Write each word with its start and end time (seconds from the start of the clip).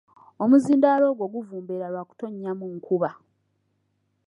Omuzindaalo 0.43 1.03
ogwo 1.11 1.25
guvumbeera 1.33 1.87
lwa 1.93 2.03
kutonnyamu 2.09 2.65
nkuba. 2.75 3.09